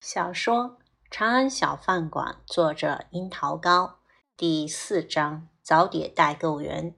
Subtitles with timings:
[0.00, 0.56] 小说
[1.10, 3.98] 《长安小饭馆》，作者樱桃糕，
[4.34, 6.94] 第四章早点代购员。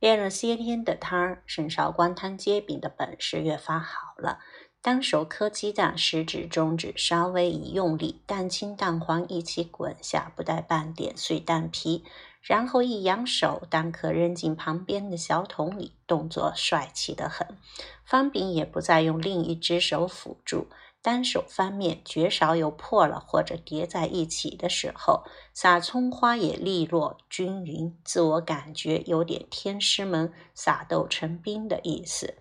[0.00, 4.38] 练了些天的摊，沈少官摊煎饼的本事越发好了。
[4.80, 12.06] 单手磕鸡蛋，食指、中指稍微一用力，蛋清蛋黄一起滚下，不带半点碎蛋皮。
[12.40, 17.58] 然后一扬手，蛋壳扔进旁边的小桶里，动作帅气得很。
[18.02, 20.68] 方饼也不再用另一只手辅助。
[21.06, 25.22] 单手翻面，绝少有破了或者叠在一起的时候。
[25.54, 32.34] 撒葱花也利落均匀，自我感觉有点天师门撒豆成兵的意思。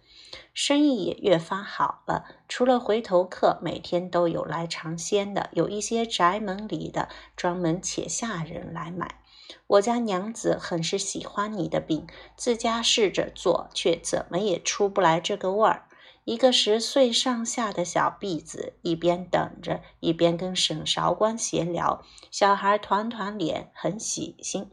[0.56, 9.22] 生意也越发好了，除了回头客，每天都有来尝鲜的，有一些宅门里的专门且下人来买。
[9.68, 15.88] 我家娘子很是喜欢你的饼，自家试着做，却怎么也出不来这个味儿。
[16.26, 22.04] 一个十岁上下的小婢子一边等着，一边跟沈韶关闲聊。
[22.32, 24.72] 小孩团团脸，很喜心。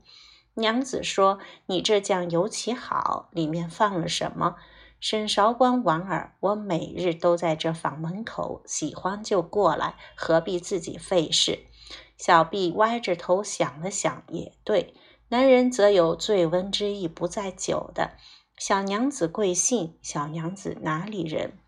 [0.54, 4.56] 娘子说：“你这酱尤其好，里面放了什么？”
[4.98, 11.66] 沈韶关莞尔：“我每日都在这坊门口，喜欢就过来，何必自己费事？”
[12.16, 14.94] 小婢歪着头想了想，也对，
[15.28, 18.12] 男人则有醉翁之意不在酒的。
[18.64, 19.94] 小娘子贵姓？
[20.02, 21.58] 小娘子哪里人？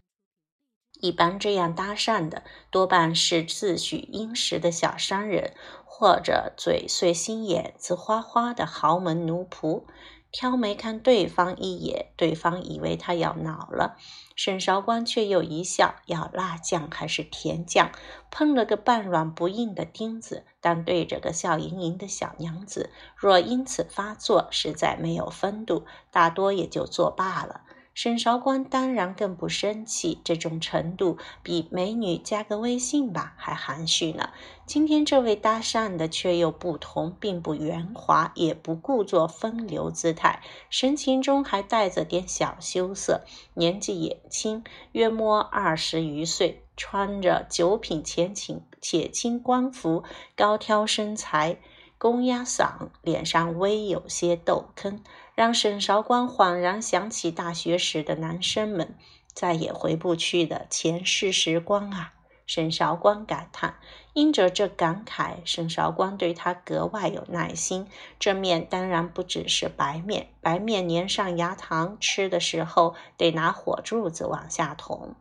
[1.00, 9.86] 一般这样搭讪的，多半是自诩殷实的小商人，或者嘴碎心眼子花花的豪门奴仆。
[10.30, 13.96] 挑眉看对方一眼，对方以为他要恼了，
[14.34, 17.92] 沈韶光却又一笑：“要辣酱还是甜酱？”
[18.32, 27.62] 碰了个半软不硬的钉子，但对着个笑盈盈的小娘子，若因此发作，实在没有风度，大多也就作罢了。
[27.94, 34.30] 沈韶光当然更不生气，这种程度比美女加个微信吧还含蓄呢。
[34.66, 43.22] 今天这位搭讪的却又不同，并不圆滑，也不故作风流姿态，神情中还带着点小羞涩，
[43.54, 50.02] 年纪也轻，约摸二十余岁，穿着九品前请且轻官服，
[50.34, 51.58] 高挑身材。
[51.96, 55.02] 公鸭嗓，脸上微有些痘坑，
[55.34, 58.96] 让沈韶光恍然想起大学时的男生们，
[59.32, 62.12] 再也回不去的前世时光啊！
[62.46, 63.76] 沈韶光感叹。
[64.12, 67.88] 因着这感慨，沈韶光对他格外有耐心。
[68.20, 75.16] 这面当然不只是白面，白面粘上牙糖，吃的时候得拿火柱子往下捅。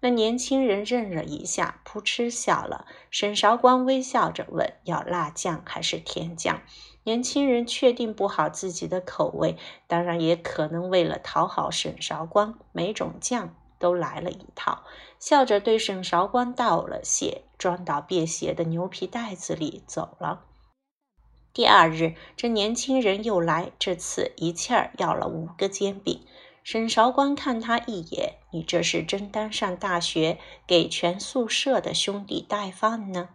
[0.00, 2.84] 那年轻人愣了一下，扑哧笑了。
[3.12, 6.62] 沈韶光微笑着问：“要辣酱还是甜酱？”
[7.06, 9.56] 年轻人确定不好自己的口味，
[9.86, 14.82] 当然也可能为了讨好沈韶光，每种酱都来了一套。
[15.20, 20.46] 笑着对沈韶光道了谢，装到便携的牛皮袋子里走了。
[21.54, 26.26] 第二日，这年轻人又来，这次一气儿要了五个煎饼。
[26.64, 33.28] 沈韶光看他一眼：“你这是真当上大学，给全宿舍的兄弟带饭呢？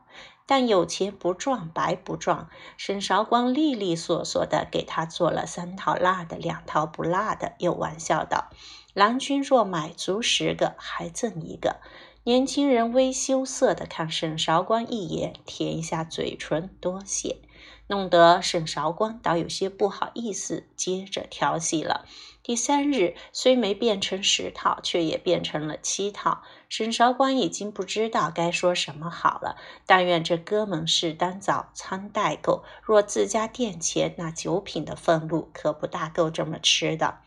[0.51, 8.49] 但有钱不赚白不赚。”沈韶光利利索索的给他做了三套辣的，两套不辣的，又玩笑道
[8.93, 11.77] ：“郎君若买足十个，还赠一个。”
[12.25, 17.37] 年轻人微羞涩的看沈韶光一眼，舔一下嘴唇，多谢。
[17.91, 22.05] 弄得沈韶光倒有些不好意思，接着调戏了。
[22.41, 26.41] 第三日虽没变成十套，却也变成了七套。
[26.69, 29.57] 沈韶光已经不知道该说什么好了。
[29.85, 37.17] 但愿这哥们是当早餐代购，若自家店前，那九品的俸禄可不大够这么吃的。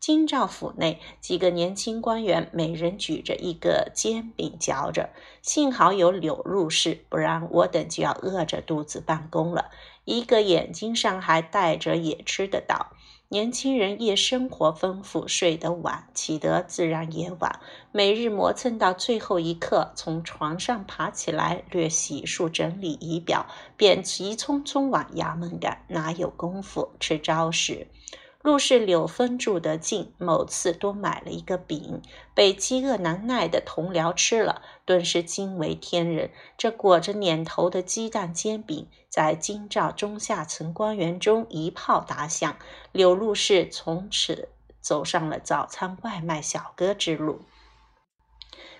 [0.00, 5.10] 京兆府内，几个年轻官员每人举着一个煎饼嚼着。
[5.42, 9.70] 幸好有柳入室，不然我等就要饿着肚子办公了。
[10.08, 12.92] 一个眼睛上还带着，也吃得到。
[13.28, 17.60] 年轻人夜生活丰富，睡得晚，起得自然也晚。
[17.92, 23.44] 每日磨蹭到最后一刻，从床上爬起来，略洗漱整理仪表，
[23.76, 27.86] 便急匆匆往衙门赶，哪有功夫吃朝食？
[28.48, 32.00] 陆氏柳芬住得近，某次多买了一个饼，
[32.32, 36.30] 被饥饿难耐的同僚吃了，顿时惊为天人。
[36.56, 42.56] 这裹着碾头的鸡蛋煎饼，在京兆中下层官员中一炮打响，
[42.90, 44.48] 柳陆氏从此
[44.80, 47.42] 走上了早餐外卖小哥之路。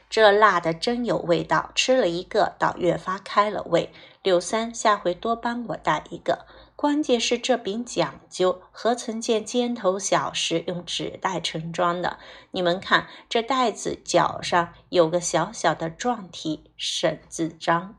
[0.08, 3.92] 这辣的真有味道，吃了一个，倒越发开了胃。
[4.22, 6.46] 柳三，下回多帮我带一个。
[6.78, 12.20] 关键是这饼讲究，何曾见尖头小石用纸袋盛装的？
[12.52, 17.96] 你们看，这袋子角上有个小小的状体，沈字章。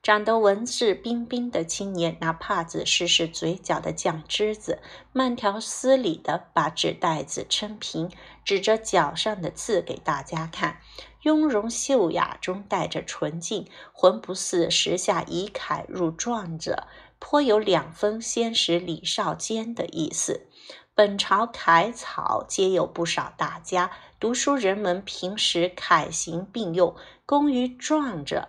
[0.00, 4.78] 长得文质彬彬的青年拿帕子试试嘴角的酱汁子，
[5.12, 8.08] 慢条斯理地把纸袋子撑平，
[8.44, 10.78] 指着角上的字给大家看，
[11.22, 16.86] 雍容秀雅中带着纯净，浑不似时下以楷入状者。
[17.20, 20.48] 颇有两分先史李少坚的意思。
[20.92, 28.48] 本朝楷草皆有不少大家，读书人们平时楷行并用，工于状者，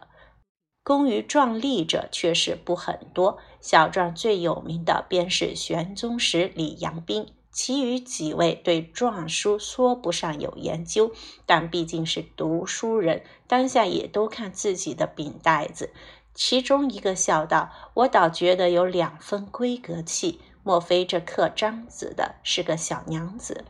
[0.84, 3.38] 工于壮丽者却是不很多。
[3.60, 11.14] 小篆最有名的便是玄宗时李阳冰，其余几位对篆书说不上有研究，
[11.46, 15.94] 但毕竟是读书人，当下也都看自己的饼袋子。
[16.34, 23.66] 其中一个笑道：“我倒觉得有两分闺阁气，莫非这刻章子的是个小娘子？”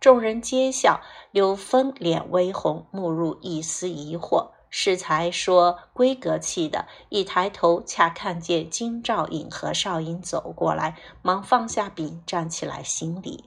[0.00, 1.00] 众人皆笑。
[1.30, 4.50] 柳峰脸微红，目入一丝疑惑。
[4.70, 13.44] 适才说闺阁气的，一抬头恰看见金兆尹和少颖走过来，忙放下饼，站起来行礼。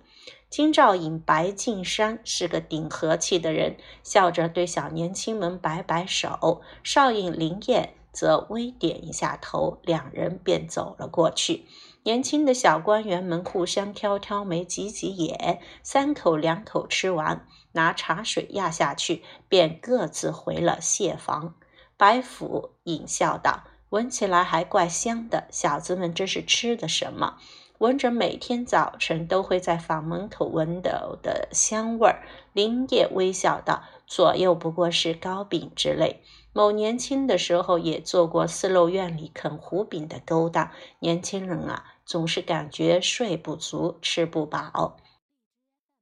[0.49, 6.61] 金兆尹白敬山是个顶和气的人，笑着对小年轻们摆摆手。
[6.83, 7.93] 少颖灵验。
[8.17, 11.67] 则微点一下头，两人便走了过去。
[12.01, 21.53] 年轻的小官员们互相挑挑眉、挤挤眼，三口两口吃完，拿茶水压下去，便各自回了谢房。
[21.95, 27.37] 白府尹笑道：“闻起来还怪香的，小子们这是吃的什么？”
[27.79, 32.27] 闻着每天早晨都会在房门口闻到的香味儿。
[32.53, 40.71] 林业微笑道：“左右不过是糕饼之类。”某年轻的时候也做过四楼院里啃胡饼的勾当。
[40.99, 44.97] 年轻人啊，总是感觉睡不足，吃不饱。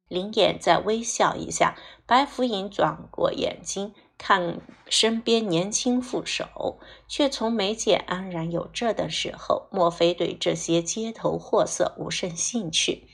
[0.07, 1.75] 林燕再微笑一下，
[2.05, 9.67] 白福银转过眼睛看身边年轻副手，却从没见安然有这等时候。
[9.71, 13.07] 莫非对这些街头货色无甚兴趣？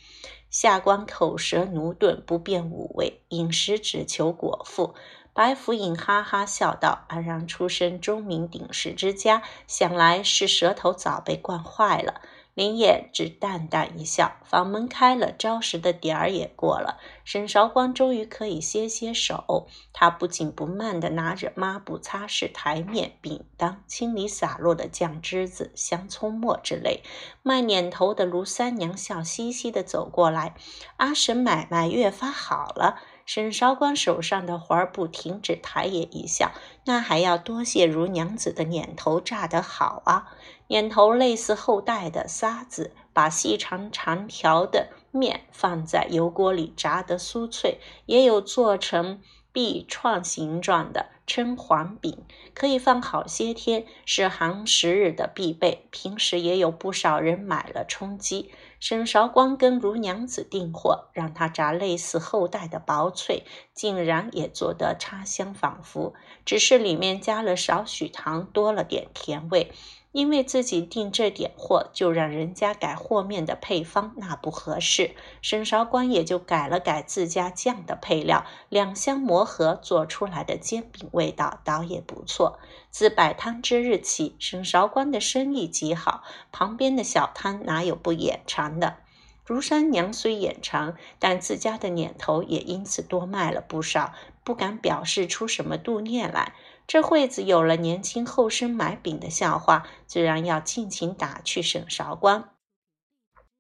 [0.50, 4.94] 下官口舌驽钝，不便五味，饮食只求果腹。
[5.34, 12.22] 白府尹哈哈笑道：“安然出身钟鸣鼎食之家，想来是舌头早被惯坏了。”
[12.54, 14.34] 林烨只淡淡一笑。
[14.44, 19.68] 房门开了，招食的点儿也过了，沈韶光终于可以歇歇手。
[19.94, 27.02] 他不紧不慢地拿着抹布擦拭台面、饼铛，清理洒落的酱汁子、香葱末之类。
[27.42, 30.56] 卖碾头的卢三娘笑嘻嘻地走过来
[30.98, 36.52] ：“阿婶买卖越发好了。”沈韶光手上的活儿不停止，抬眼一笑
[36.84, 40.28] ：“那还要多谢如娘子的捻头炸得好啊！
[40.72, 49.22] 眼头类似后代的沙子，把细长长条的面放在油锅里炸得酥脆，也有做成
[49.52, 52.24] 臂创形状的，称黄饼，
[52.54, 55.90] 可以放好些天，是寒食日的必备。
[55.92, 63.44] 平时也有不少人买了充饥。”沈韶光跟卢娘子订货，让他炸类似后代的薄脆，
[63.74, 66.14] 竟然也做得茶香仿佛，
[66.46, 69.74] 只是里面加了少许糖，多了点甜味。
[70.12, 75.16] 因为自己订这点货，就让人家改和面的配方，那不合适。
[75.42, 82.60] 沈韶光也就改了改自家酱的配料，两相磨合做出来的煎饼味道倒也不错。
[82.90, 88.98] 自摆摊之日起，沈韶光的生意极好，旁边的小摊哪有不眼馋的？
[89.46, 96.54] 如山娘虽眼馋，但自家的年头也因此多卖了不少，不敢表示出什么妒念来。
[96.92, 102.50] 这惠子有了年轻后生买饼的笑话，自然要尽情打趣沈韶光。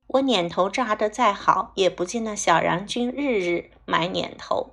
[0.05, 4.71] 我撵头炸得再好，也不见那小杨君日日买捻头。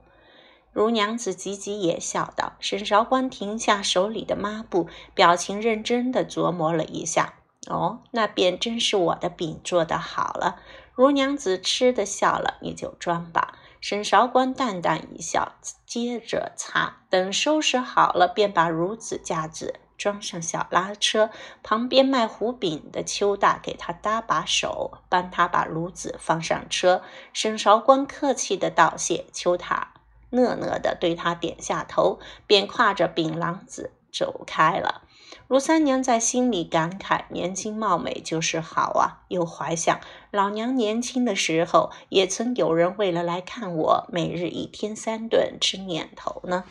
[0.73, 2.55] 如娘子急急也笑道。
[2.59, 7.35] 沈韶光停下手里的抹布，表情认真地琢磨了一下。
[7.69, 10.61] 哦，那便真是我的饼做得好了。
[10.95, 13.57] 如娘子吃的笑了，你就装吧。
[13.81, 15.53] 沈韶光淡淡一笑，
[15.87, 16.97] 接着擦。
[17.09, 21.31] 等收拾好了，便把孺子架子装上小拉车。
[21.63, 27.03] 旁边卖胡饼的邱大给他搭把手，帮他把孺子放上车。
[27.33, 29.95] 沈韶光客气的道谢，邱大
[30.31, 35.03] 讷讷的对他点下头，便挎着饼篮子走开了。
[35.47, 39.25] 卢三娘在心里感慨：年轻貌美就是好啊！
[39.29, 40.01] 又怀想
[40.31, 46.65] 老娘年轻的时候，也曾有人为了来看我，每日一天三顿吃碾头呢。